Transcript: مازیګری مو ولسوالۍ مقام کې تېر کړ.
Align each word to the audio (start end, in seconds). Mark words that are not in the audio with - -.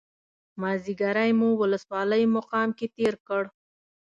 مازیګری 0.61 1.31
مو 1.39 1.49
ولسوالۍ 1.61 2.23
مقام 2.35 2.69
کې 2.77 2.87
تېر 2.95 3.13
کړ. 3.27 3.43